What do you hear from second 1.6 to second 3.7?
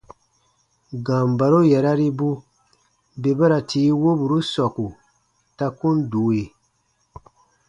yararibu bè ba ra